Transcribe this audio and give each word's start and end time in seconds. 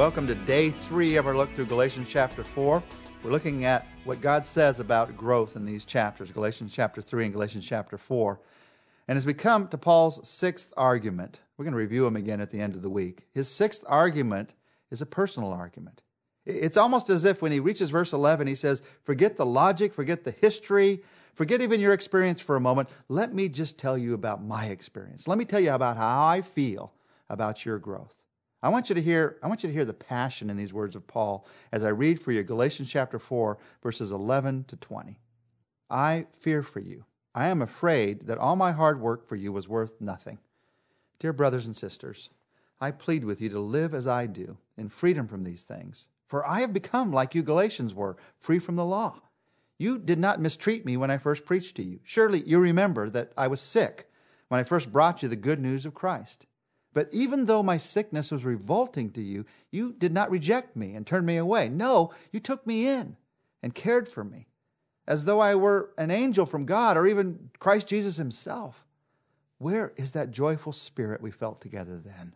Welcome 0.00 0.26
to 0.28 0.34
day 0.34 0.70
three 0.70 1.16
of 1.16 1.26
our 1.26 1.36
look 1.36 1.52
through 1.52 1.66
Galatians 1.66 2.08
chapter 2.08 2.42
4. 2.42 2.82
We're 3.22 3.30
looking 3.30 3.66
at 3.66 3.86
what 4.04 4.22
God 4.22 4.46
says 4.46 4.80
about 4.80 5.14
growth 5.14 5.56
in 5.56 5.66
these 5.66 5.84
chapters, 5.84 6.30
Galatians 6.30 6.72
chapter 6.72 7.02
3 7.02 7.24
and 7.24 7.34
Galatians 7.34 7.66
chapter 7.66 7.98
4. 7.98 8.40
And 9.08 9.18
as 9.18 9.26
we 9.26 9.34
come 9.34 9.68
to 9.68 9.76
Paul's 9.76 10.26
sixth 10.26 10.72
argument, 10.74 11.40
we're 11.58 11.66
going 11.66 11.74
to 11.74 11.78
review 11.78 12.06
him 12.06 12.16
again 12.16 12.40
at 12.40 12.50
the 12.50 12.58
end 12.62 12.76
of 12.76 12.80
the 12.80 12.88
week. 12.88 13.26
His 13.34 13.46
sixth 13.46 13.84
argument 13.86 14.54
is 14.90 15.02
a 15.02 15.06
personal 15.06 15.52
argument. 15.52 16.00
It's 16.46 16.78
almost 16.78 17.10
as 17.10 17.26
if 17.26 17.42
when 17.42 17.52
he 17.52 17.60
reaches 17.60 17.90
verse 17.90 18.14
11, 18.14 18.46
he 18.46 18.54
says, 18.54 18.80
Forget 19.02 19.36
the 19.36 19.44
logic, 19.44 19.92
forget 19.92 20.24
the 20.24 20.30
history, 20.30 21.02
forget 21.34 21.60
even 21.60 21.78
your 21.78 21.92
experience 21.92 22.40
for 22.40 22.56
a 22.56 22.60
moment. 22.60 22.88
Let 23.10 23.34
me 23.34 23.50
just 23.50 23.76
tell 23.76 23.98
you 23.98 24.14
about 24.14 24.42
my 24.42 24.64
experience. 24.64 25.28
Let 25.28 25.36
me 25.36 25.44
tell 25.44 25.60
you 25.60 25.74
about 25.74 25.98
how 25.98 26.26
I 26.26 26.40
feel 26.40 26.94
about 27.28 27.66
your 27.66 27.78
growth. 27.78 28.20
I 28.62 28.68
want 28.68 28.88
you 28.88 28.94
to 28.94 29.02
hear 29.02 29.38
I 29.42 29.48
want 29.48 29.62
you 29.62 29.68
to 29.68 29.72
hear 29.74 29.84
the 29.84 29.94
passion 29.94 30.50
in 30.50 30.56
these 30.56 30.72
words 30.72 30.94
of 30.94 31.06
Paul 31.06 31.46
as 31.72 31.84
I 31.84 31.88
read 31.88 32.22
for 32.22 32.32
you 32.32 32.42
Galatians 32.42 32.90
chapter 32.90 33.18
4 33.18 33.58
verses 33.82 34.10
11 34.10 34.64
to 34.64 34.76
20. 34.76 35.18
I 35.88 36.26
fear 36.38 36.62
for 36.62 36.80
you. 36.80 37.04
I 37.34 37.48
am 37.48 37.62
afraid 37.62 38.26
that 38.26 38.38
all 38.38 38.56
my 38.56 38.72
hard 38.72 39.00
work 39.00 39.26
for 39.26 39.36
you 39.36 39.52
was 39.52 39.68
worth 39.68 40.00
nothing. 40.00 40.38
Dear 41.18 41.32
brothers 41.32 41.66
and 41.66 41.74
sisters, 41.74 42.28
I 42.80 42.90
plead 42.90 43.24
with 43.24 43.40
you 43.40 43.48
to 43.50 43.60
live 43.60 43.94
as 43.94 44.06
I 44.06 44.26
do, 44.26 44.56
in 44.76 44.88
freedom 44.88 45.28
from 45.28 45.42
these 45.42 45.62
things. 45.62 46.08
For 46.26 46.46
I 46.46 46.60
have 46.60 46.72
become 46.72 47.12
like 47.12 47.34
you 47.34 47.42
Galatians 47.42 47.94
were, 47.94 48.16
free 48.38 48.58
from 48.58 48.76
the 48.76 48.84
law. 48.84 49.20
You 49.78 49.98
did 49.98 50.18
not 50.18 50.40
mistreat 50.40 50.84
me 50.84 50.96
when 50.96 51.10
I 51.10 51.18
first 51.18 51.44
preached 51.44 51.76
to 51.76 51.82
you. 51.82 52.00
Surely 52.04 52.42
you 52.44 52.58
remember 52.58 53.10
that 53.10 53.32
I 53.36 53.48
was 53.48 53.60
sick 53.60 54.10
when 54.48 54.60
I 54.60 54.64
first 54.64 54.92
brought 54.92 55.22
you 55.22 55.28
the 55.28 55.36
good 55.36 55.60
news 55.60 55.86
of 55.86 55.94
Christ. 55.94 56.46
But 56.92 57.08
even 57.12 57.44
though 57.44 57.62
my 57.62 57.76
sickness 57.76 58.30
was 58.30 58.44
revolting 58.44 59.10
to 59.12 59.22
you, 59.22 59.44
you 59.70 59.92
did 59.92 60.12
not 60.12 60.30
reject 60.30 60.76
me 60.76 60.94
and 60.94 61.06
turn 61.06 61.24
me 61.24 61.36
away. 61.36 61.68
No, 61.68 62.12
you 62.32 62.40
took 62.40 62.66
me 62.66 62.86
in 62.86 63.16
and 63.62 63.74
cared 63.74 64.08
for 64.08 64.24
me, 64.24 64.48
as 65.06 65.24
though 65.24 65.40
I 65.40 65.54
were 65.54 65.90
an 65.98 66.10
angel 66.10 66.46
from 66.46 66.66
God 66.66 66.96
or 66.96 67.06
even 67.06 67.50
Christ 67.58 67.86
Jesus 67.86 68.16
himself. 68.16 68.84
Where 69.58 69.92
is 69.96 70.12
that 70.12 70.30
joyful 70.30 70.72
spirit 70.72 71.20
we 71.20 71.30
felt 71.30 71.60
together 71.60 71.98
then? 71.98 72.34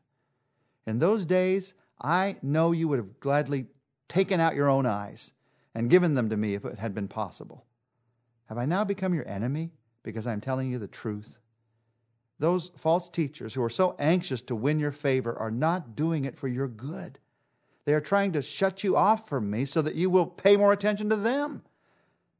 In 0.86 0.98
those 0.98 1.24
days, 1.24 1.74
I 2.00 2.36
know 2.42 2.72
you 2.72 2.86
would 2.88 2.98
have 2.98 3.18
gladly 3.18 3.66
taken 4.08 4.40
out 4.40 4.54
your 4.54 4.68
own 4.68 4.86
eyes 4.86 5.32
and 5.74 5.90
given 5.90 6.14
them 6.14 6.28
to 6.28 6.36
me 6.36 6.54
if 6.54 6.64
it 6.64 6.78
had 6.78 6.94
been 6.94 7.08
possible. 7.08 7.64
Have 8.48 8.58
I 8.58 8.66
now 8.66 8.84
become 8.84 9.14
your 9.14 9.26
enemy 9.26 9.72
because 10.02 10.26
I 10.26 10.32
am 10.32 10.40
telling 10.40 10.70
you 10.70 10.78
the 10.78 10.86
truth? 10.86 11.38
Those 12.38 12.70
false 12.76 13.08
teachers 13.08 13.54
who 13.54 13.62
are 13.62 13.70
so 13.70 13.94
anxious 13.98 14.40
to 14.42 14.56
win 14.56 14.80
your 14.80 14.92
favor 14.92 15.36
are 15.38 15.50
not 15.50 15.94
doing 15.94 16.24
it 16.24 16.36
for 16.36 16.48
your 16.48 16.68
good. 16.68 17.18
They 17.84 17.94
are 17.94 18.00
trying 18.00 18.32
to 18.32 18.42
shut 18.42 18.82
you 18.82 18.96
off 18.96 19.28
from 19.28 19.50
me 19.50 19.64
so 19.66 19.82
that 19.82 19.94
you 19.94 20.10
will 20.10 20.26
pay 20.26 20.56
more 20.56 20.72
attention 20.72 21.10
to 21.10 21.16
them. 21.16 21.62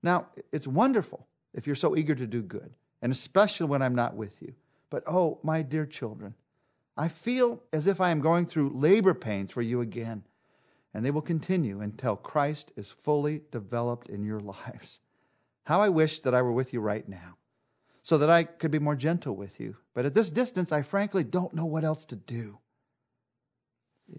Now, 0.03 0.27
it's 0.53 0.67
wonderful 0.67 1.27
if 1.53 1.67
you're 1.67 1.77
so 1.77 1.97
eager 1.97 2.15
to 2.15 2.27
do 2.27 2.43
good, 2.43 2.75
and 3.03 3.13
especially 3.13 3.67
when 3.67 3.83
I'm 3.83 3.95
not 3.95 4.17
with 4.17 4.43
you. 4.43 4.55
But 4.91 5.05
oh, 5.07 5.39
my 5.43 5.63
dear 5.63 5.87
children, 5.87 6.35
I 6.97 7.09
feel 7.09 7.63
as 7.73 7.87
if 7.87 8.01
I 8.01 8.11
am 8.11 8.21
going 8.21 8.47
through 8.47 8.73
labor 8.75 9.15
pains 9.15 9.51
for 9.51 9.63
you 9.63 9.81
again, 9.81 10.25
and 10.93 11.05
they 11.05 11.11
will 11.11 11.23
continue 11.23 11.81
until 11.81 12.17
Christ 12.17 12.73
is 12.77 12.89
fully 12.89 13.43
developed 13.51 14.09
in 14.09 14.25
your 14.25 14.41
lives. 14.67 15.01
How 15.65 15.81
I 15.81 15.89
wish 15.89 16.21
that 16.21 16.35
I 16.35 16.43
were 16.43 16.53
with 16.53 16.73
you 16.73 16.81
right 16.81 17.09
now 17.09 17.37
so 18.03 18.19
that 18.19 18.31
I 18.31 18.45
could 18.45 18.71
be 18.71 18.79
more 18.79 18.97
gentle 18.97 19.35
with 19.35 19.59
you. 19.59 19.77
But 19.95 20.05
at 20.05 20.15
this 20.15 20.31
distance, 20.31 20.73
I 20.73 20.83
frankly 20.83 21.25
don't 21.25 21.55
know 21.55 21.67
what 21.67 21.85
else 21.85 22.05
to 22.07 22.17
do. 22.17 22.59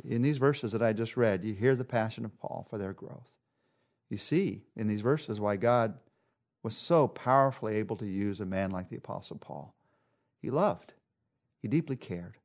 In 0.04 0.22
these 0.22 0.38
verses 0.38 0.72
that 0.72 0.82
I 0.82 0.94
just 0.94 1.16
read, 1.18 1.44
you 1.44 1.54
hear 1.54 1.76
the 1.76 1.86
passion 1.86 2.26
of 2.26 2.38
Paul 2.40 2.66
for 2.70 2.78
their 2.78 2.94
growth. 2.94 3.30
You 4.10 4.18
see 4.18 4.64
in 4.76 4.88
these 4.88 5.02
verses 5.02 5.40
why 5.40 5.58
God 5.58 5.96
was 6.64 6.76
so 6.76 7.08
powerfully 7.08 7.76
able 7.76 7.96
to 7.98 8.08
use 8.08 8.40
a 8.40 8.46
man 8.46 8.72
like 8.72 8.90
the 8.90 8.96
Apostle 8.96 9.38
Paul. 9.38 9.76
He 10.42 10.50
loved, 10.50 10.94
he 11.62 11.68
deeply 11.68 11.96
cared. 11.96 12.38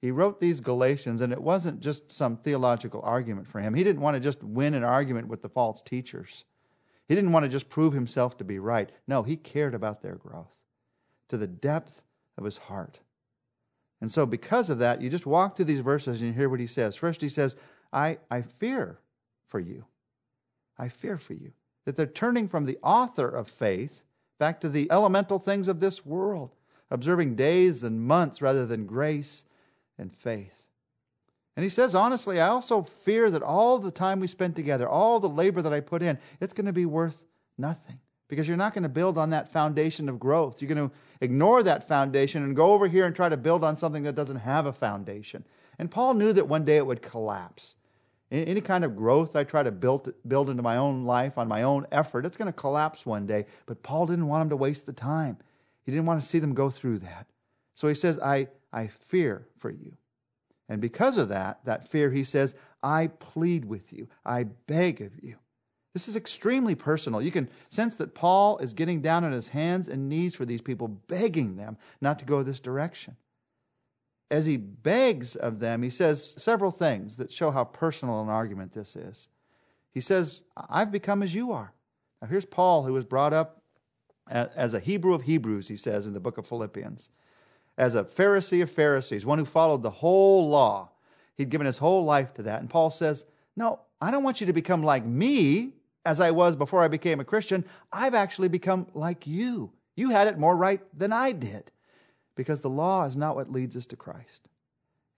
He 0.00 0.10
wrote 0.10 0.40
these 0.40 0.60
Galatians, 0.60 1.20
and 1.20 1.30
it 1.30 1.42
wasn't 1.42 1.80
just 1.80 2.10
some 2.10 2.38
theological 2.38 3.02
argument 3.04 3.46
for 3.46 3.60
him. 3.60 3.74
He 3.74 3.84
didn't 3.84 4.00
want 4.00 4.14
to 4.14 4.20
just 4.20 4.42
win 4.42 4.72
an 4.72 4.84
argument 4.84 5.28
with 5.28 5.42
the 5.42 5.50
false 5.50 5.82
teachers. 5.82 6.46
He 7.06 7.14
didn't 7.14 7.32
want 7.32 7.44
to 7.44 7.50
just 7.50 7.68
prove 7.68 7.92
himself 7.92 8.38
to 8.38 8.44
be 8.44 8.58
right. 8.58 8.90
No, 9.06 9.22
he 9.22 9.36
cared 9.36 9.74
about 9.74 10.00
their 10.00 10.14
growth 10.14 10.56
to 11.28 11.36
the 11.36 11.46
depth 11.46 12.02
of 12.40 12.44
his 12.46 12.56
heart. 12.56 12.98
And 14.00 14.10
so, 14.10 14.26
because 14.26 14.70
of 14.70 14.78
that, 14.78 15.02
you 15.02 15.10
just 15.10 15.26
walk 15.26 15.54
through 15.54 15.66
these 15.66 15.80
verses 15.80 16.20
and 16.20 16.28
you 16.28 16.34
hear 16.34 16.48
what 16.48 16.60
he 16.60 16.66
says. 16.66 16.96
First, 16.96 17.20
he 17.20 17.28
says, 17.28 17.54
I, 17.92 18.18
I 18.30 18.42
fear 18.42 18.98
for 19.46 19.60
you. 19.60 19.84
I 20.78 20.88
fear 20.88 21.18
for 21.18 21.34
you. 21.34 21.52
That 21.84 21.96
they're 21.96 22.06
turning 22.06 22.48
from 22.48 22.64
the 22.64 22.78
author 22.82 23.28
of 23.28 23.48
faith 23.48 24.02
back 24.38 24.60
to 24.60 24.68
the 24.68 24.90
elemental 24.90 25.38
things 25.38 25.68
of 25.68 25.80
this 25.80 26.06
world, 26.06 26.56
observing 26.90 27.34
days 27.34 27.82
and 27.82 28.00
months 28.00 28.40
rather 28.40 28.64
than 28.64 28.86
grace 28.86 29.44
and 29.98 30.14
faith. 30.14 30.66
And 31.56 31.64
he 31.64 31.70
says, 31.70 31.94
honestly, 31.94 32.40
I 32.40 32.48
also 32.48 32.82
fear 32.82 33.30
that 33.30 33.42
all 33.42 33.78
the 33.78 33.90
time 33.90 34.20
we 34.20 34.28
spend 34.28 34.56
together, 34.56 34.88
all 34.88 35.20
the 35.20 35.28
labor 35.28 35.60
that 35.60 35.74
I 35.74 35.80
put 35.80 36.02
in, 36.02 36.18
it's 36.40 36.54
going 36.54 36.66
to 36.66 36.72
be 36.72 36.86
worth 36.86 37.24
nothing 37.58 38.00
because 38.30 38.48
you're 38.48 38.56
not 38.56 38.72
going 38.72 38.84
to 38.84 38.88
build 38.88 39.18
on 39.18 39.30
that 39.30 39.50
foundation 39.50 40.08
of 40.08 40.18
growth. 40.18 40.62
You're 40.62 40.72
going 40.72 40.88
to 40.88 40.94
ignore 41.20 41.62
that 41.64 41.86
foundation 41.86 42.44
and 42.44 42.56
go 42.56 42.72
over 42.72 42.88
here 42.88 43.04
and 43.04 43.14
try 43.14 43.28
to 43.28 43.36
build 43.36 43.64
on 43.64 43.76
something 43.76 44.04
that 44.04 44.14
doesn't 44.14 44.36
have 44.36 44.64
a 44.66 44.72
foundation. 44.72 45.44
And 45.78 45.90
Paul 45.90 46.14
knew 46.14 46.32
that 46.32 46.48
one 46.48 46.64
day 46.64 46.76
it 46.76 46.86
would 46.86 47.02
collapse. 47.02 47.74
Any 48.30 48.60
kind 48.60 48.84
of 48.84 48.94
growth 48.96 49.34
I 49.34 49.42
try 49.42 49.64
to 49.64 49.72
build, 49.72 50.12
build 50.28 50.50
into 50.50 50.62
my 50.62 50.76
own 50.76 51.04
life 51.04 51.36
on 51.36 51.48
my 51.48 51.64
own 51.64 51.86
effort, 51.90 52.24
it's 52.24 52.36
going 52.36 52.46
to 52.46 52.52
collapse 52.52 53.04
one 53.04 53.26
day. 53.26 53.44
But 53.66 53.82
Paul 53.82 54.06
didn't 54.06 54.28
want 54.28 54.42
them 54.42 54.50
to 54.50 54.56
waste 54.56 54.86
the 54.86 54.92
time. 54.92 55.36
He 55.84 55.90
didn't 55.90 56.06
want 56.06 56.22
to 56.22 56.28
see 56.28 56.38
them 56.38 56.54
go 56.54 56.70
through 56.70 57.00
that. 57.00 57.26
So 57.74 57.88
he 57.88 57.94
says, 57.94 58.20
I, 58.20 58.46
I 58.72 58.86
fear 58.86 59.46
for 59.58 59.70
you. 59.70 59.96
And 60.68 60.80
because 60.80 61.16
of 61.16 61.30
that, 61.30 61.64
that 61.64 61.88
fear, 61.88 62.10
he 62.10 62.22
says, 62.22 62.54
I 62.82 63.08
plead 63.08 63.64
with 63.64 63.92
you. 63.92 64.06
I 64.24 64.44
beg 64.44 65.00
of 65.00 65.12
you. 65.20 65.36
This 65.92 66.06
is 66.06 66.14
extremely 66.14 66.74
personal. 66.74 67.20
You 67.20 67.32
can 67.32 67.48
sense 67.68 67.96
that 67.96 68.14
Paul 68.14 68.58
is 68.58 68.72
getting 68.72 69.00
down 69.00 69.24
on 69.24 69.32
his 69.32 69.48
hands 69.48 69.88
and 69.88 70.08
knees 70.08 70.34
for 70.34 70.44
these 70.44 70.62
people, 70.62 70.88
begging 70.88 71.56
them 71.56 71.76
not 72.00 72.18
to 72.20 72.24
go 72.24 72.42
this 72.42 72.60
direction. 72.60 73.16
As 74.30 74.46
he 74.46 74.56
begs 74.56 75.34
of 75.34 75.58
them, 75.58 75.82
he 75.82 75.90
says 75.90 76.34
several 76.38 76.70
things 76.70 77.16
that 77.16 77.32
show 77.32 77.50
how 77.50 77.64
personal 77.64 78.22
an 78.22 78.28
argument 78.28 78.72
this 78.72 78.94
is. 78.94 79.28
He 79.90 80.00
says, 80.00 80.44
I've 80.56 80.92
become 80.92 81.24
as 81.24 81.34
you 81.34 81.50
are. 81.50 81.72
Now, 82.22 82.28
here's 82.28 82.44
Paul, 82.44 82.84
who 82.84 82.92
was 82.92 83.04
brought 83.04 83.32
up 83.32 83.60
as 84.28 84.74
a 84.74 84.80
Hebrew 84.80 85.14
of 85.14 85.22
Hebrews, 85.22 85.66
he 85.66 85.76
says 85.76 86.06
in 86.06 86.12
the 86.12 86.20
book 86.20 86.38
of 86.38 86.46
Philippians, 86.46 87.08
as 87.76 87.96
a 87.96 88.04
Pharisee 88.04 88.62
of 88.62 88.70
Pharisees, 88.70 89.26
one 89.26 89.38
who 89.38 89.44
followed 89.44 89.82
the 89.82 89.90
whole 89.90 90.48
law. 90.48 90.92
He'd 91.36 91.48
given 91.48 91.66
his 91.66 91.78
whole 91.78 92.04
life 92.04 92.34
to 92.34 92.42
that. 92.42 92.60
And 92.60 92.70
Paul 92.70 92.90
says, 92.90 93.24
No, 93.56 93.80
I 94.00 94.12
don't 94.12 94.22
want 94.22 94.40
you 94.40 94.46
to 94.46 94.52
become 94.52 94.84
like 94.84 95.04
me 95.04 95.72
as 96.04 96.20
I 96.20 96.30
was 96.30 96.56
before 96.56 96.82
I 96.82 96.88
became 96.88 97.20
a 97.20 97.24
Christian, 97.24 97.64
I've 97.92 98.14
actually 98.14 98.48
become 98.48 98.86
like 98.94 99.26
you. 99.26 99.72
You 99.96 100.10
had 100.10 100.28
it 100.28 100.38
more 100.38 100.56
right 100.56 100.80
than 100.98 101.12
I 101.12 101.32
did 101.32 101.70
because 102.34 102.60
the 102.60 102.70
law 102.70 103.04
is 103.04 103.16
not 103.16 103.36
what 103.36 103.52
leads 103.52 103.76
us 103.76 103.86
to 103.86 103.96
Christ. 103.96 104.48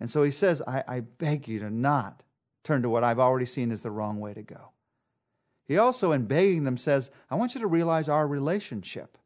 And 0.01 0.11
so 0.11 0.23
he 0.23 0.33
says, 0.33 0.61
I, 0.67 0.83
I 0.89 1.01
beg 1.01 1.47
you 1.47 1.61
to 1.61 1.71
not 1.71 2.25
turn 2.65 2.83
to 2.83 2.89
what 2.89 3.05
I've 3.05 3.21
already 3.21 3.47
seen 3.47 3.71
as 3.71 3.83
the 3.83 3.91
wrong 3.91 4.19
way 4.19 4.35
to 4.35 4.43
go. 4.43 4.73
He 5.65 5.79
also, 5.79 6.11
in 6.13 6.27
begging 6.27 6.65
them, 6.65 6.77
says, 6.77 7.11
I 7.31 7.37
want 7.37 7.55
you 7.55 7.61
to 7.61 7.69
realize 7.69 8.09
our 8.09 8.27
relationship. 8.27 9.17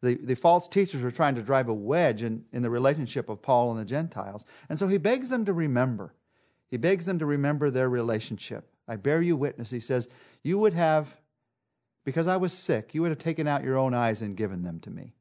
The, 0.00 0.14
the 0.14 0.36
false 0.36 0.68
teachers 0.68 1.02
were 1.02 1.10
trying 1.10 1.34
to 1.34 1.42
drive 1.42 1.68
a 1.68 1.74
wedge 1.74 2.22
in, 2.22 2.44
in 2.52 2.62
the 2.62 2.70
relationship 2.70 3.28
of 3.28 3.42
Paul 3.42 3.72
and 3.72 3.80
the 3.80 3.84
Gentiles. 3.84 4.44
And 4.68 4.78
so 4.78 4.88
he 4.88 4.96
begs 4.96 5.28
them 5.28 5.44
to 5.44 5.52
remember. 5.52 6.14
He 6.68 6.76
begs 6.76 7.04
them 7.04 7.18
to 7.18 7.26
remember 7.26 7.70
their 7.70 7.88
relationship. 7.88 8.70
I 8.88 8.96
bear 8.96 9.20
you 9.20 9.36
witness, 9.36 9.70
he 9.70 9.80
says, 9.80 10.08
you 10.42 10.58
would 10.58 10.72
have, 10.72 11.14
because 12.04 12.26
I 12.26 12.36
was 12.36 12.52
sick, 12.52 12.94
you 12.94 13.02
would 13.02 13.10
have 13.10 13.18
taken 13.18 13.46
out 13.46 13.62
your 13.62 13.76
own 13.76 13.94
eyes 13.94 14.22
and 14.22 14.36
given 14.36 14.62
them 14.62 14.80
to 14.80 14.90
me. 14.90 15.12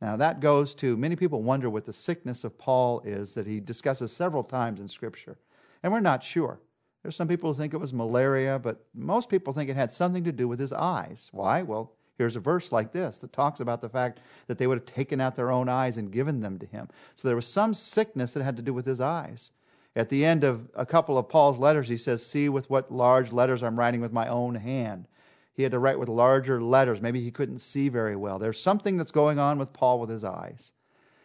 Now, 0.00 0.16
that 0.16 0.40
goes 0.40 0.74
to 0.76 0.96
many 0.96 1.16
people 1.16 1.42
wonder 1.42 1.68
what 1.68 1.84
the 1.84 1.92
sickness 1.92 2.44
of 2.44 2.56
Paul 2.56 3.00
is 3.04 3.34
that 3.34 3.46
he 3.46 3.58
discusses 3.58 4.12
several 4.12 4.44
times 4.44 4.80
in 4.80 4.86
Scripture. 4.86 5.38
And 5.82 5.92
we're 5.92 6.00
not 6.00 6.22
sure. 6.22 6.60
There's 7.02 7.16
some 7.16 7.28
people 7.28 7.52
who 7.52 7.58
think 7.58 7.74
it 7.74 7.80
was 7.80 7.92
malaria, 7.92 8.58
but 8.58 8.84
most 8.94 9.28
people 9.28 9.52
think 9.52 9.70
it 9.70 9.76
had 9.76 9.90
something 9.90 10.24
to 10.24 10.32
do 10.32 10.46
with 10.46 10.60
his 10.60 10.72
eyes. 10.72 11.28
Why? 11.32 11.62
Well, 11.62 11.94
here's 12.16 12.36
a 12.36 12.40
verse 12.40 12.70
like 12.70 12.92
this 12.92 13.18
that 13.18 13.32
talks 13.32 13.60
about 13.60 13.80
the 13.80 13.88
fact 13.88 14.20
that 14.46 14.58
they 14.58 14.66
would 14.66 14.78
have 14.78 14.84
taken 14.84 15.20
out 15.20 15.34
their 15.34 15.50
own 15.50 15.68
eyes 15.68 15.96
and 15.96 16.12
given 16.12 16.40
them 16.40 16.58
to 16.58 16.66
him. 16.66 16.88
So 17.14 17.26
there 17.26 17.36
was 17.36 17.46
some 17.46 17.74
sickness 17.74 18.32
that 18.32 18.42
had 18.42 18.56
to 18.56 18.62
do 18.62 18.74
with 18.74 18.86
his 18.86 19.00
eyes. 19.00 19.50
At 19.96 20.08
the 20.08 20.24
end 20.24 20.44
of 20.44 20.68
a 20.74 20.86
couple 20.86 21.18
of 21.18 21.28
Paul's 21.28 21.58
letters, 21.58 21.88
he 21.88 21.98
says, 21.98 22.24
See 22.24 22.48
with 22.48 22.70
what 22.70 22.92
large 22.92 23.32
letters 23.32 23.62
I'm 23.62 23.78
writing 23.78 24.00
with 24.00 24.12
my 24.12 24.28
own 24.28 24.54
hand. 24.54 25.08
He 25.54 25.64
had 25.64 25.72
to 25.72 25.78
write 25.80 25.98
with 25.98 26.08
larger 26.08 26.62
letters. 26.62 27.00
Maybe 27.00 27.20
he 27.20 27.32
couldn't 27.32 27.58
see 27.58 27.88
very 27.88 28.14
well. 28.14 28.38
There's 28.38 28.60
something 28.60 28.96
that's 28.96 29.10
going 29.10 29.40
on 29.40 29.58
with 29.58 29.72
Paul 29.72 29.98
with 29.98 30.08
his 30.08 30.22
eyes. 30.22 30.72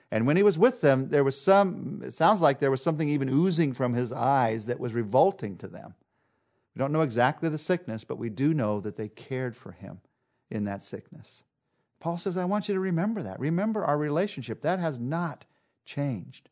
And 0.09 0.25
when 0.25 0.37
he 0.37 0.43
was 0.43 0.57
with 0.57 0.81
them, 0.81 1.09
there 1.09 1.23
was 1.23 1.39
some, 1.39 2.01
it 2.03 2.13
sounds 2.13 2.41
like 2.41 2.59
there 2.59 2.71
was 2.71 2.81
something 2.81 3.09
even 3.09 3.29
oozing 3.29 3.73
from 3.73 3.93
his 3.93 4.11
eyes 4.11 4.65
that 4.67 4.79
was 4.79 4.93
revolting 4.93 5.57
to 5.57 5.67
them. 5.67 5.93
We 6.75 6.79
don't 6.79 6.91
know 6.91 7.01
exactly 7.01 7.49
the 7.49 7.57
sickness, 7.57 8.03
but 8.03 8.17
we 8.17 8.29
do 8.29 8.53
know 8.53 8.79
that 8.79 8.95
they 8.95 9.09
cared 9.09 9.55
for 9.55 9.71
him 9.71 10.01
in 10.49 10.65
that 10.65 10.83
sickness. 10.83 11.43
Paul 11.99 12.17
says, 12.17 12.37
I 12.37 12.45
want 12.45 12.67
you 12.67 12.73
to 12.73 12.79
remember 12.79 13.23
that. 13.23 13.39
Remember 13.39 13.85
our 13.85 13.97
relationship. 13.97 14.61
That 14.61 14.79
has 14.79 14.99
not 14.99 15.45
changed. 15.85 16.49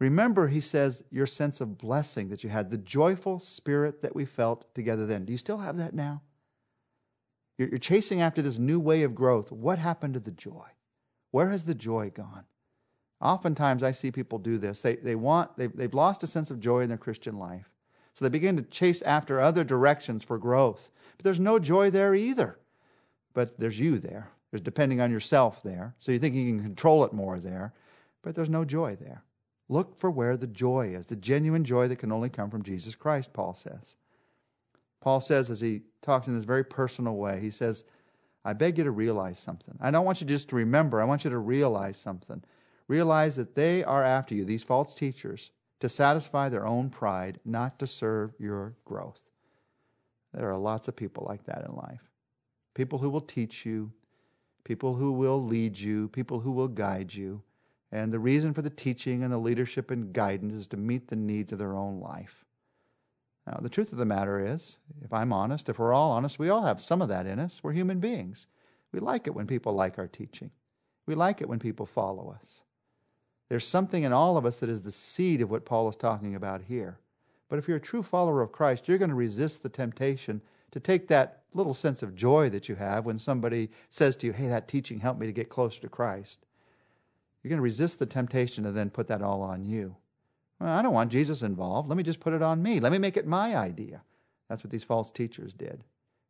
Remember, 0.00 0.48
he 0.48 0.60
says, 0.60 1.04
your 1.10 1.26
sense 1.26 1.60
of 1.60 1.76
blessing 1.76 2.30
that 2.30 2.42
you 2.42 2.48
had, 2.50 2.70
the 2.70 2.78
joyful 2.78 3.38
spirit 3.38 4.00
that 4.02 4.16
we 4.16 4.24
felt 4.24 4.74
together 4.74 5.06
then. 5.06 5.26
Do 5.26 5.32
you 5.32 5.38
still 5.38 5.58
have 5.58 5.76
that 5.76 5.94
now? 5.94 6.22
You're 7.58 7.76
chasing 7.76 8.22
after 8.22 8.40
this 8.40 8.56
new 8.56 8.80
way 8.80 9.02
of 9.02 9.14
growth. 9.14 9.52
What 9.52 9.78
happened 9.78 10.14
to 10.14 10.20
the 10.20 10.30
joy? 10.30 10.66
Where 11.30 11.50
has 11.50 11.66
the 11.66 11.74
joy 11.74 12.08
gone? 12.08 12.44
Oftentimes, 13.20 13.82
I 13.82 13.90
see 13.90 14.10
people 14.10 14.38
do 14.38 14.56
this. 14.56 14.80
They, 14.80 14.96
they 14.96 15.14
want, 15.14 15.54
they've, 15.58 15.76
they've 15.76 15.92
lost 15.92 16.22
a 16.22 16.26
sense 16.26 16.50
of 16.50 16.58
joy 16.58 16.80
in 16.80 16.88
their 16.88 16.96
Christian 16.96 17.38
life. 17.38 17.68
So 18.14 18.24
they 18.24 18.30
begin 18.30 18.56
to 18.56 18.62
chase 18.62 19.02
after 19.02 19.38
other 19.38 19.62
directions 19.62 20.24
for 20.24 20.38
growth. 20.38 20.90
But 21.18 21.24
there's 21.24 21.38
no 21.38 21.58
joy 21.58 21.90
there 21.90 22.14
either. 22.14 22.58
But 23.34 23.60
there's 23.60 23.78
you 23.78 23.98
there. 23.98 24.30
There's 24.50 24.62
depending 24.62 25.02
on 25.02 25.10
yourself 25.10 25.62
there. 25.62 25.94
So 26.00 26.10
you 26.10 26.18
think 26.18 26.34
you 26.34 26.50
can 26.50 26.62
control 26.62 27.04
it 27.04 27.12
more 27.12 27.38
there. 27.38 27.74
But 28.22 28.34
there's 28.34 28.48
no 28.48 28.64
joy 28.64 28.96
there. 28.96 29.22
Look 29.70 29.96
for 29.96 30.10
where 30.10 30.36
the 30.36 30.48
joy 30.48 30.88
is, 30.88 31.06
the 31.06 31.14
genuine 31.14 31.62
joy 31.62 31.86
that 31.86 32.00
can 32.00 32.10
only 32.10 32.28
come 32.28 32.50
from 32.50 32.64
Jesus 32.64 32.96
Christ, 32.96 33.32
Paul 33.32 33.54
says. 33.54 33.96
Paul 35.00 35.20
says, 35.20 35.48
as 35.48 35.60
he 35.60 35.82
talks 36.02 36.26
in 36.26 36.34
this 36.34 36.42
very 36.42 36.64
personal 36.64 37.14
way, 37.14 37.38
he 37.38 37.50
says, 37.50 37.84
I 38.44 38.52
beg 38.52 38.78
you 38.78 38.84
to 38.84 38.90
realize 38.90 39.38
something. 39.38 39.78
I 39.80 39.92
don't 39.92 40.04
want 40.04 40.20
you 40.20 40.26
just 40.26 40.48
to 40.48 40.56
remember, 40.56 41.00
I 41.00 41.04
want 41.04 41.22
you 41.22 41.30
to 41.30 41.38
realize 41.38 41.96
something. 41.96 42.42
Realize 42.88 43.36
that 43.36 43.54
they 43.54 43.84
are 43.84 44.02
after 44.02 44.34
you, 44.34 44.44
these 44.44 44.64
false 44.64 44.92
teachers, 44.92 45.52
to 45.78 45.88
satisfy 45.88 46.48
their 46.48 46.66
own 46.66 46.90
pride, 46.90 47.38
not 47.44 47.78
to 47.78 47.86
serve 47.86 48.34
your 48.40 48.74
growth. 48.84 49.30
There 50.34 50.50
are 50.50 50.58
lots 50.58 50.88
of 50.88 50.96
people 50.96 51.24
like 51.28 51.44
that 51.44 51.64
in 51.64 51.76
life. 51.76 52.10
People 52.74 52.98
who 52.98 53.08
will 53.08 53.20
teach 53.20 53.64
you, 53.64 53.92
people 54.64 54.96
who 54.96 55.12
will 55.12 55.40
lead 55.44 55.78
you, 55.78 56.08
people 56.08 56.40
who 56.40 56.50
will 56.50 56.68
guide 56.68 57.14
you. 57.14 57.42
And 57.92 58.12
the 58.12 58.18
reason 58.18 58.54
for 58.54 58.62
the 58.62 58.70
teaching 58.70 59.22
and 59.22 59.32
the 59.32 59.38
leadership 59.38 59.90
and 59.90 60.12
guidance 60.12 60.54
is 60.54 60.66
to 60.68 60.76
meet 60.76 61.08
the 61.08 61.16
needs 61.16 61.52
of 61.52 61.58
their 61.58 61.74
own 61.74 62.00
life. 62.00 62.44
Now, 63.46 63.58
the 63.60 63.68
truth 63.68 63.90
of 63.90 63.98
the 63.98 64.04
matter 64.04 64.44
is, 64.44 64.78
if 65.02 65.12
I'm 65.12 65.32
honest, 65.32 65.68
if 65.68 65.78
we're 65.78 65.92
all 65.92 66.12
honest, 66.12 66.38
we 66.38 66.50
all 66.50 66.62
have 66.62 66.80
some 66.80 67.02
of 67.02 67.08
that 67.08 67.26
in 67.26 67.40
us. 67.40 67.60
We're 67.62 67.72
human 67.72 67.98
beings. 67.98 68.46
We 68.92 69.00
like 69.00 69.26
it 69.26 69.34
when 69.34 69.46
people 69.46 69.72
like 69.72 69.98
our 69.98 70.06
teaching, 70.06 70.50
we 71.06 71.14
like 71.14 71.40
it 71.40 71.48
when 71.48 71.58
people 71.58 71.86
follow 71.86 72.36
us. 72.40 72.62
There's 73.48 73.66
something 73.66 74.04
in 74.04 74.12
all 74.12 74.36
of 74.36 74.46
us 74.46 74.60
that 74.60 74.68
is 74.68 74.82
the 74.82 74.92
seed 74.92 75.40
of 75.40 75.50
what 75.50 75.64
Paul 75.64 75.88
is 75.88 75.96
talking 75.96 76.36
about 76.36 76.62
here. 76.62 76.98
But 77.48 77.58
if 77.58 77.66
you're 77.66 77.78
a 77.78 77.80
true 77.80 78.04
follower 78.04 78.42
of 78.42 78.52
Christ, 78.52 78.86
you're 78.86 78.98
going 78.98 79.08
to 79.08 79.16
resist 79.16 79.62
the 79.62 79.68
temptation 79.68 80.40
to 80.70 80.78
take 80.78 81.08
that 81.08 81.42
little 81.52 81.74
sense 81.74 82.04
of 82.04 82.14
joy 82.14 82.48
that 82.50 82.68
you 82.68 82.76
have 82.76 83.06
when 83.06 83.18
somebody 83.18 83.70
says 83.88 84.14
to 84.16 84.26
you, 84.26 84.32
Hey, 84.32 84.46
that 84.46 84.68
teaching 84.68 85.00
helped 85.00 85.18
me 85.18 85.26
to 85.26 85.32
get 85.32 85.48
closer 85.48 85.80
to 85.80 85.88
Christ. 85.88 86.46
You're 87.42 87.50
going 87.50 87.58
to 87.58 87.62
resist 87.62 87.98
the 87.98 88.06
temptation 88.06 88.64
to 88.64 88.72
then 88.72 88.90
put 88.90 89.08
that 89.08 89.22
all 89.22 89.42
on 89.42 89.64
you. 89.64 89.96
Well, 90.60 90.70
I 90.70 90.82
don't 90.82 90.94
want 90.94 91.12
Jesus 91.12 91.42
involved. 91.42 91.88
Let 91.88 91.96
me 91.96 92.02
just 92.02 92.20
put 92.20 92.34
it 92.34 92.42
on 92.42 92.62
me. 92.62 92.80
Let 92.80 92.92
me 92.92 92.98
make 92.98 93.16
it 93.16 93.26
my 93.26 93.56
idea. 93.56 94.02
That's 94.48 94.62
what 94.62 94.70
these 94.70 94.84
false 94.84 95.10
teachers 95.10 95.52
did. 95.52 95.84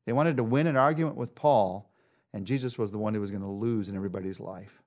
They 0.07 0.13
wanted 0.13 0.37
to 0.37 0.45
win 0.45 0.67
an 0.67 0.77
argument 0.77 1.17
with 1.17 1.35
Paul, 1.35 1.91
and 2.33 2.47
Jesus 2.47 2.79
was 2.79 2.91
the 2.91 2.99
one 2.99 3.15
who 3.15 3.21
was 3.21 3.31
going 3.31 3.43
to 3.43 3.49
lose 3.49 3.89
in 3.89 3.97
everybody's 3.97 4.41
life. 4.41 4.83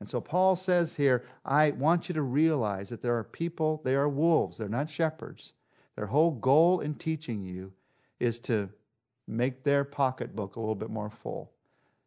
And 0.00 0.08
so 0.08 0.20
Paul 0.20 0.56
says 0.56 0.96
here, 0.96 1.24
I 1.44 1.70
want 1.70 2.08
you 2.08 2.14
to 2.14 2.22
realize 2.22 2.88
that 2.88 3.02
there 3.02 3.16
are 3.16 3.22
people, 3.22 3.80
they 3.84 3.94
are 3.94 4.08
wolves, 4.08 4.58
they're 4.58 4.68
not 4.68 4.90
shepherds. 4.90 5.52
Their 5.94 6.06
whole 6.06 6.32
goal 6.32 6.80
in 6.80 6.94
teaching 6.94 7.44
you 7.44 7.72
is 8.18 8.40
to 8.40 8.68
make 9.28 9.62
their 9.62 9.84
pocketbook 9.84 10.56
a 10.56 10.60
little 10.60 10.74
bit 10.74 10.90
more 10.90 11.10
full, 11.10 11.52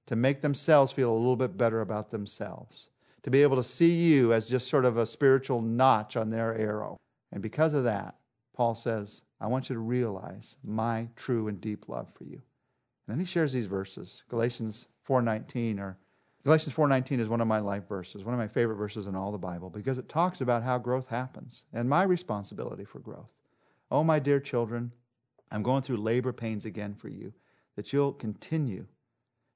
to 0.07 0.15
make 0.15 0.41
themselves 0.41 0.91
feel 0.91 1.11
a 1.11 1.15
little 1.15 1.37
bit 1.37 1.55
better 1.55 1.79
about 1.79 2.11
themselves, 2.11 2.89
to 3.25 3.31
be 3.31 3.41
able 3.41 3.57
to 3.57 3.63
see 3.63 3.91
you 3.91 4.33
as 4.33 4.47
just 4.47 4.69
sort 4.69 4.85
of 4.85 4.97
a 4.97 5.05
spiritual 5.07 5.59
notch 5.59 6.15
on 6.15 6.29
their 6.29 6.55
arrow. 6.55 6.95
And 7.31 7.41
because 7.41 7.73
of 7.73 7.83
that, 7.85 8.17
Paul 8.55 8.75
says, 8.75 9.23
I 9.41 9.47
want 9.47 9.67
you 9.67 9.73
to 9.73 9.79
realize 9.79 10.57
my 10.63 11.09
true 11.15 11.47
and 11.47 11.59
deep 11.59 11.89
love 11.89 12.07
for 12.13 12.23
you. 12.23 12.35
And 12.35 12.43
then 13.07 13.19
he 13.19 13.25
shares 13.25 13.51
these 13.51 13.65
verses. 13.65 14.21
Galatians 14.29 14.89
4:19 15.09 15.79
or 15.79 15.97
Galatians 16.43 16.75
4:19 16.75 17.19
is 17.19 17.27
one 17.27 17.41
of 17.41 17.47
my 17.47 17.57
life 17.57 17.87
verses, 17.87 18.23
one 18.23 18.35
of 18.35 18.39
my 18.39 18.47
favorite 18.47 18.75
verses 18.75 19.07
in 19.07 19.15
all 19.15 19.31
the 19.31 19.39
Bible 19.39 19.71
because 19.71 19.97
it 19.97 20.07
talks 20.07 20.39
about 20.39 20.61
how 20.61 20.77
growth 20.77 21.07
happens 21.07 21.63
and 21.73 21.89
my 21.89 22.03
responsibility 22.03 22.85
for 22.85 22.99
growth. 22.99 23.33
Oh 23.89 24.03
my 24.03 24.19
dear 24.19 24.39
children, 24.39 24.91
I'm 25.49 25.63
going 25.63 25.81
through 25.81 25.97
labor 25.97 26.31
pains 26.31 26.63
again 26.63 26.93
for 26.93 27.07
you 27.07 27.33
that 27.75 27.91
you'll 27.91 28.13
continue. 28.13 28.85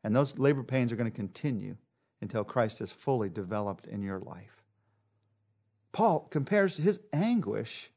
And 0.03 0.15
those 0.15 0.39
labor 0.39 0.63
pains 0.63 0.91
are 0.91 0.95
going 0.95 1.11
to 1.11 1.15
continue 1.15 1.77
until 2.21 2.43
Christ 2.43 2.81
is 2.81 2.91
fully 2.91 3.29
developed 3.29 3.87
in 3.87 4.01
your 4.01 4.19
life. 4.19 4.63
Paul 5.91 6.27
compares 6.29 6.77
his 6.77 6.99
anguish 7.13 7.89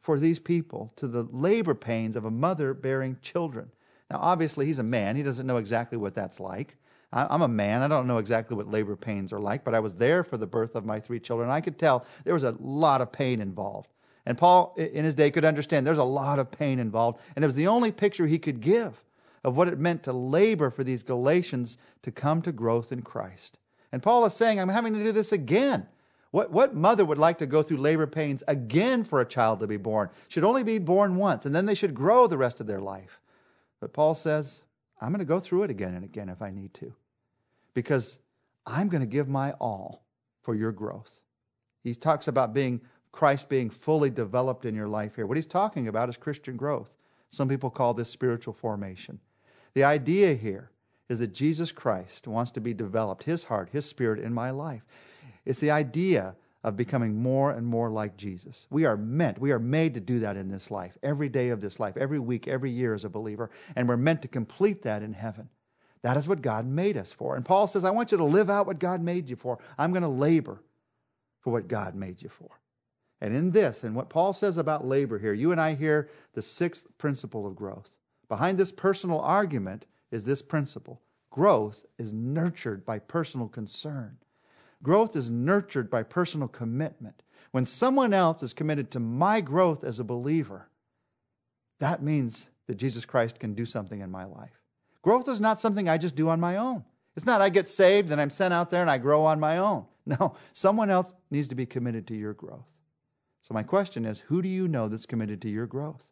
for 0.00 0.18
these 0.18 0.38
people 0.38 0.92
to 0.96 1.06
the 1.06 1.24
labor 1.24 1.74
pains 1.74 2.16
of 2.16 2.24
a 2.24 2.30
mother 2.30 2.74
bearing 2.74 3.18
children. 3.20 3.70
Now, 4.10 4.18
obviously, 4.20 4.66
he's 4.66 4.78
a 4.78 4.84
man. 4.84 5.16
He 5.16 5.22
doesn't 5.22 5.46
know 5.46 5.58
exactly 5.58 5.98
what 5.98 6.14
that's 6.14 6.40
like. 6.40 6.76
I'm 7.12 7.42
a 7.42 7.48
man. 7.48 7.82
I 7.82 7.88
don't 7.88 8.06
know 8.06 8.18
exactly 8.18 8.56
what 8.56 8.70
labor 8.70 8.94
pains 8.94 9.32
are 9.32 9.40
like, 9.40 9.64
but 9.64 9.74
I 9.74 9.80
was 9.80 9.94
there 9.94 10.22
for 10.22 10.36
the 10.36 10.46
birth 10.46 10.74
of 10.74 10.84
my 10.84 11.00
three 11.00 11.20
children. 11.20 11.48
I 11.48 11.62
could 11.62 11.78
tell 11.78 12.04
there 12.24 12.34
was 12.34 12.42
a 12.44 12.54
lot 12.60 13.00
of 13.00 13.12
pain 13.12 13.40
involved. 13.40 13.88
And 14.26 14.36
Paul, 14.36 14.74
in 14.76 15.04
his 15.04 15.14
day, 15.14 15.30
could 15.30 15.46
understand 15.46 15.86
there's 15.86 15.96
a 15.96 16.04
lot 16.04 16.38
of 16.38 16.50
pain 16.50 16.78
involved. 16.78 17.20
And 17.34 17.42
it 17.42 17.48
was 17.48 17.54
the 17.54 17.68
only 17.68 17.92
picture 17.92 18.26
he 18.26 18.38
could 18.38 18.60
give 18.60 19.02
of 19.44 19.56
what 19.56 19.68
it 19.68 19.78
meant 19.78 20.02
to 20.04 20.12
labor 20.12 20.70
for 20.70 20.84
these 20.84 21.02
Galatians 21.02 21.78
to 22.02 22.10
come 22.10 22.42
to 22.42 22.52
growth 22.52 22.92
in 22.92 23.02
Christ. 23.02 23.58
And 23.92 24.02
Paul 24.02 24.24
is 24.26 24.34
saying, 24.34 24.60
I'm 24.60 24.68
having 24.68 24.92
to 24.94 25.04
do 25.04 25.12
this 25.12 25.32
again. 25.32 25.86
What, 26.30 26.50
what 26.50 26.74
mother 26.74 27.04
would 27.04 27.18
like 27.18 27.38
to 27.38 27.46
go 27.46 27.62
through 27.62 27.78
labor 27.78 28.06
pains 28.06 28.42
again 28.48 29.04
for 29.04 29.20
a 29.20 29.26
child 29.26 29.60
to 29.60 29.66
be 29.66 29.78
born? 29.78 30.10
Should 30.28 30.44
only 30.44 30.62
be 30.62 30.78
born 30.78 31.16
once, 31.16 31.46
and 31.46 31.54
then 31.54 31.66
they 31.66 31.74
should 31.74 31.94
grow 31.94 32.26
the 32.26 32.36
rest 32.36 32.60
of 32.60 32.66
their 32.66 32.80
life. 32.80 33.20
But 33.80 33.92
Paul 33.92 34.14
says, 34.14 34.62
I'm 35.00 35.10
going 35.10 35.20
to 35.20 35.24
go 35.24 35.40
through 35.40 35.62
it 35.62 35.70
again 35.70 35.94
and 35.94 36.04
again 36.04 36.28
if 36.28 36.42
I 36.42 36.50
need 36.50 36.74
to, 36.74 36.92
because 37.72 38.18
I'm 38.66 38.88
going 38.88 39.00
to 39.00 39.06
give 39.06 39.28
my 39.28 39.52
all 39.52 40.04
for 40.42 40.54
your 40.54 40.72
growth. 40.72 41.20
He 41.82 41.94
talks 41.94 42.28
about 42.28 42.52
being 42.52 42.80
Christ 43.12 43.48
being 43.48 43.70
fully 43.70 44.10
developed 44.10 44.64
in 44.64 44.74
your 44.74 44.88
life 44.88 45.16
here. 45.16 45.26
What 45.26 45.38
he's 45.38 45.46
talking 45.46 45.88
about 45.88 46.08
is 46.08 46.16
Christian 46.16 46.56
growth. 46.56 46.94
Some 47.30 47.48
people 47.48 47.70
call 47.70 47.94
this 47.94 48.10
spiritual 48.10 48.52
formation. 48.52 49.18
The 49.74 49.84
idea 49.84 50.34
here 50.34 50.70
is 51.08 51.18
that 51.20 51.32
Jesus 51.32 51.72
Christ 51.72 52.26
wants 52.26 52.50
to 52.52 52.60
be 52.60 52.74
developed, 52.74 53.22
his 53.22 53.44
heart, 53.44 53.70
his 53.70 53.86
spirit 53.86 54.20
in 54.20 54.32
my 54.32 54.50
life. 54.50 54.84
It's 55.44 55.60
the 55.60 55.70
idea 55.70 56.36
of 56.64 56.76
becoming 56.76 57.22
more 57.22 57.52
and 57.52 57.66
more 57.66 57.90
like 57.90 58.16
Jesus. 58.16 58.66
We 58.70 58.84
are 58.84 58.96
meant, 58.96 59.40
we 59.40 59.52
are 59.52 59.58
made 59.58 59.94
to 59.94 60.00
do 60.00 60.18
that 60.18 60.36
in 60.36 60.50
this 60.50 60.70
life, 60.70 60.98
every 61.02 61.28
day 61.28 61.50
of 61.50 61.60
this 61.60 61.78
life, 61.78 61.96
every 61.96 62.18
week, 62.18 62.48
every 62.48 62.70
year 62.70 62.94
as 62.94 63.04
a 63.04 63.08
believer, 63.08 63.50
and 63.76 63.88
we're 63.88 63.96
meant 63.96 64.22
to 64.22 64.28
complete 64.28 64.82
that 64.82 65.02
in 65.02 65.12
heaven. 65.12 65.48
That 66.02 66.16
is 66.16 66.28
what 66.28 66.42
God 66.42 66.66
made 66.66 66.96
us 66.96 67.12
for. 67.12 67.36
And 67.36 67.44
Paul 67.44 67.66
says, 67.66 67.84
I 67.84 67.90
want 67.90 68.12
you 68.12 68.18
to 68.18 68.24
live 68.24 68.50
out 68.50 68.66
what 68.66 68.78
God 68.78 69.00
made 69.00 69.30
you 69.30 69.36
for. 69.36 69.58
I'm 69.78 69.92
going 69.92 70.02
to 70.02 70.08
labor 70.08 70.62
for 71.40 71.52
what 71.52 71.68
God 71.68 71.94
made 71.94 72.22
you 72.22 72.28
for. 72.28 72.50
And 73.20 73.34
in 73.34 73.50
this, 73.50 73.82
and 73.82 73.96
what 73.96 74.10
Paul 74.10 74.32
says 74.32 74.58
about 74.58 74.86
labor 74.86 75.18
here, 75.18 75.32
you 75.32 75.50
and 75.50 75.60
I 75.60 75.74
hear 75.74 76.08
the 76.34 76.42
sixth 76.42 76.86
principle 76.98 77.46
of 77.46 77.56
growth. 77.56 77.90
Behind 78.28 78.58
this 78.58 78.72
personal 78.72 79.20
argument 79.20 79.86
is 80.10 80.24
this 80.24 80.42
principle 80.42 81.00
growth 81.30 81.84
is 81.98 82.12
nurtured 82.12 82.84
by 82.84 82.98
personal 82.98 83.48
concern. 83.48 84.18
Growth 84.82 85.14
is 85.16 85.30
nurtured 85.30 85.90
by 85.90 86.02
personal 86.02 86.48
commitment. 86.48 87.22
When 87.50 87.64
someone 87.64 88.12
else 88.12 88.42
is 88.42 88.52
committed 88.52 88.90
to 88.90 89.00
my 89.00 89.40
growth 89.40 89.84
as 89.84 89.98
a 89.98 90.04
believer, 90.04 90.68
that 91.80 92.02
means 92.02 92.50
that 92.66 92.76
Jesus 92.76 93.04
Christ 93.04 93.38
can 93.38 93.54
do 93.54 93.64
something 93.64 94.00
in 94.00 94.10
my 94.10 94.24
life. 94.24 94.62
Growth 95.02 95.28
is 95.28 95.40
not 95.40 95.60
something 95.60 95.88
I 95.88 95.96
just 95.96 96.16
do 96.16 96.28
on 96.28 96.40
my 96.40 96.56
own. 96.56 96.84
It's 97.16 97.26
not 97.26 97.40
I 97.40 97.48
get 97.48 97.68
saved 97.68 98.12
and 98.12 98.20
I'm 98.20 98.30
sent 98.30 98.54
out 98.54 98.70
there 98.70 98.82
and 98.82 98.90
I 98.90 98.98
grow 98.98 99.24
on 99.24 99.40
my 99.40 99.58
own. 99.58 99.86
No, 100.08 100.36
someone 100.54 100.88
else 100.88 101.12
needs 101.30 101.48
to 101.48 101.54
be 101.54 101.66
committed 101.66 102.06
to 102.06 102.14
your 102.14 102.32
growth. 102.32 102.64
So, 103.42 103.52
my 103.52 103.62
question 103.62 104.06
is 104.06 104.20
who 104.20 104.40
do 104.40 104.48
you 104.48 104.66
know 104.66 104.88
that's 104.88 105.04
committed 105.04 105.42
to 105.42 105.50
your 105.50 105.66
growth? 105.66 106.06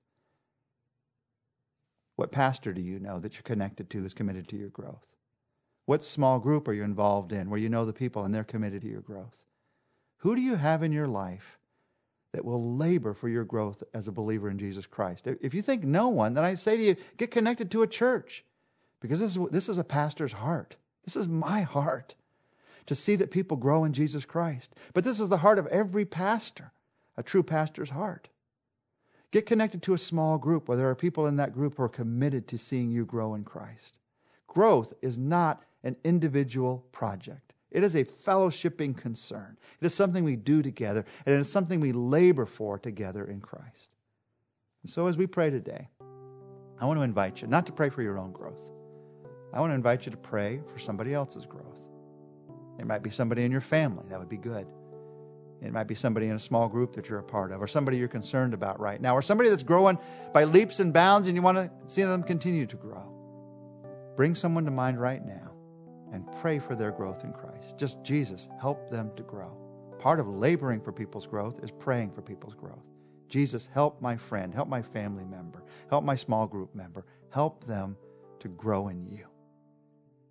What 2.16 2.32
pastor 2.32 2.72
do 2.72 2.80
you 2.80 2.98
know 2.98 3.18
that 3.20 3.34
you're 3.34 3.42
connected 3.42 3.90
to 3.90 4.04
is 4.04 4.14
committed 4.14 4.48
to 4.48 4.56
your 4.56 4.70
growth? 4.70 5.16
What 5.84 6.02
small 6.02 6.40
group 6.40 6.66
are 6.66 6.72
you 6.72 6.82
involved 6.82 7.32
in 7.32 7.48
where 7.48 7.60
you 7.60 7.68
know 7.68 7.84
the 7.84 7.92
people 7.92 8.24
and 8.24 8.34
they're 8.34 8.44
committed 8.44 8.82
to 8.82 8.88
your 8.88 9.02
growth? 9.02 9.44
Who 10.18 10.34
do 10.34 10.42
you 10.42 10.56
have 10.56 10.82
in 10.82 10.92
your 10.92 11.06
life 11.06 11.58
that 12.32 12.44
will 12.44 12.76
labor 12.76 13.14
for 13.14 13.28
your 13.28 13.44
growth 13.44 13.84
as 13.94 14.08
a 14.08 14.12
believer 14.12 14.50
in 14.50 14.58
Jesus 14.58 14.86
Christ? 14.86 15.28
If 15.40 15.54
you 15.54 15.62
think 15.62 15.84
no 15.84 16.08
one, 16.08 16.34
then 16.34 16.42
I 16.42 16.54
say 16.56 16.76
to 16.76 16.82
you, 16.82 16.96
get 17.18 17.30
connected 17.30 17.70
to 17.70 17.82
a 17.82 17.86
church 17.86 18.44
because 19.00 19.20
this 19.20 19.36
is, 19.36 19.48
this 19.50 19.68
is 19.68 19.78
a 19.78 19.84
pastor's 19.84 20.32
heart. 20.32 20.76
This 21.04 21.16
is 21.16 21.28
my 21.28 21.60
heart 21.62 22.16
to 22.86 22.94
see 22.94 23.14
that 23.16 23.30
people 23.30 23.56
grow 23.56 23.84
in 23.84 23.92
Jesus 23.92 24.24
Christ. 24.24 24.74
But 24.94 25.04
this 25.04 25.20
is 25.20 25.28
the 25.28 25.38
heart 25.38 25.58
of 25.58 25.66
every 25.68 26.04
pastor, 26.04 26.72
a 27.16 27.22
true 27.22 27.42
pastor's 27.42 27.90
heart. 27.90 28.28
Get 29.32 29.46
connected 29.46 29.82
to 29.82 29.94
a 29.94 29.98
small 29.98 30.38
group 30.38 30.68
where 30.68 30.76
there 30.76 30.88
are 30.88 30.94
people 30.94 31.26
in 31.26 31.36
that 31.36 31.52
group 31.52 31.76
who 31.76 31.82
are 31.82 31.88
committed 31.88 32.46
to 32.48 32.58
seeing 32.58 32.90
you 32.90 33.04
grow 33.04 33.34
in 33.34 33.44
Christ. 33.44 33.98
Growth 34.46 34.92
is 35.02 35.18
not 35.18 35.62
an 35.82 35.96
individual 36.04 36.86
project. 36.92 37.52
It 37.70 37.84
is 37.84 37.94
a 37.94 38.04
fellowshipping 38.04 38.96
concern. 38.96 39.58
It 39.80 39.86
is 39.86 39.94
something 39.94 40.24
we 40.24 40.36
do 40.36 40.62
together, 40.62 41.04
and 41.26 41.34
it 41.34 41.38
is 41.38 41.50
something 41.50 41.80
we 41.80 41.92
labor 41.92 42.46
for 42.46 42.78
together 42.78 43.24
in 43.24 43.40
Christ. 43.40 43.88
And 44.82 44.90
so, 44.90 45.08
as 45.08 45.16
we 45.16 45.26
pray 45.26 45.50
today, 45.50 45.88
I 46.80 46.86
want 46.86 46.98
to 46.98 47.02
invite 47.02 47.42
you 47.42 47.48
not 47.48 47.66
to 47.66 47.72
pray 47.72 47.90
for 47.90 48.02
your 48.02 48.18
own 48.18 48.32
growth. 48.32 48.70
I 49.52 49.60
want 49.60 49.70
to 49.70 49.74
invite 49.74 50.06
you 50.06 50.10
to 50.12 50.16
pray 50.16 50.60
for 50.72 50.78
somebody 50.78 51.12
else's 51.12 51.44
growth. 51.44 51.80
It 52.78 52.86
might 52.86 53.02
be 53.02 53.10
somebody 53.10 53.44
in 53.44 53.52
your 53.52 53.60
family, 53.60 54.04
that 54.08 54.18
would 54.18 54.28
be 54.28 54.36
good. 54.36 54.66
It 55.62 55.72
might 55.72 55.86
be 55.86 55.94
somebody 55.94 56.26
in 56.26 56.36
a 56.36 56.38
small 56.38 56.68
group 56.68 56.94
that 56.94 57.08
you're 57.08 57.18
a 57.18 57.24
part 57.24 57.50
of, 57.50 57.62
or 57.62 57.66
somebody 57.66 57.96
you're 57.96 58.08
concerned 58.08 58.54
about 58.54 58.78
right 58.78 59.00
now, 59.00 59.14
or 59.14 59.22
somebody 59.22 59.48
that's 59.48 59.62
growing 59.62 59.98
by 60.32 60.44
leaps 60.44 60.80
and 60.80 60.92
bounds 60.92 61.28
and 61.28 61.36
you 61.36 61.42
want 61.42 61.58
to 61.58 61.70
see 61.86 62.02
them 62.02 62.22
continue 62.22 62.66
to 62.66 62.76
grow. 62.76 63.12
Bring 64.16 64.34
someone 64.34 64.64
to 64.64 64.70
mind 64.70 65.00
right 65.00 65.24
now 65.24 65.52
and 66.12 66.26
pray 66.40 66.58
for 66.58 66.74
their 66.74 66.92
growth 66.92 67.24
in 67.24 67.32
Christ. 67.32 67.78
Just 67.78 68.02
Jesus, 68.02 68.48
help 68.60 68.90
them 68.90 69.10
to 69.16 69.22
grow. 69.22 69.56
Part 69.98 70.20
of 70.20 70.28
laboring 70.28 70.80
for 70.80 70.92
people's 70.92 71.26
growth 71.26 71.62
is 71.62 71.70
praying 71.70 72.12
for 72.12 72.22
people's 72.22 72.54
growth. 72.54 72.84
Jesus, 73.28 73.68
help 73.72 74.00
my 74.00 74.16
friend, 74.16 74.54
help 74.54 74.68
my 74.68 74.82
family 74.82 75.24
member, 75.24 75.64
help 75.90 76.04
my 76.04 76.14
small 76.14 76.46
group 76.46 76.74
member, 76.74 77.04
help 77.30 77.64
them 77.64 77.96
to 78.40 78.48
grow 78.48 78.88
in 78.88 79.04
you. 79.04 79.26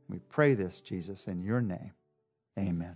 We 0.08 0.20
pray 0.30 0.54
this, 0.54 0.82
Jesus, 0.82 1.28
in 1.28 1.42
your 1.42 1.62
name. 1.62 1.94
Amen. 2.58 2.96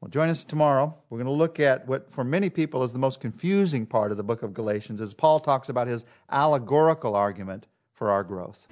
Well, 0.00 0.08
join 0.10 0.28
us 0.28 0.44
tomorrow. 0.44 0.96
We're 1.10 1.18
going 1.18 1.26
to 1.26 1.32
look 1.32 1.58
at 1.58 1.88
what, 1.88 2.12
for 2.12 2.22
many 2.22 2.50
people, 2.50 2.84
is 2.84 2.92
the 2.92 3.00
most 3.00 3.20
confusing 3.20 3.84
part 3.84 4.12
of 4.12 4.16
the 4.16 4.22
book 4.22 4.44
of 4.44 4.54
Galatians 4.54 5.00
as 5.00 5.12
Paul 5.12 5.40
talks 5.40 5.68
about 5.68 5.88
his 5.88 6.04
allegorical 6.30 7.16
argument 7.16 7.66
for 7.94 8.10
our 8.10 8.22
growth. 8.22 8.68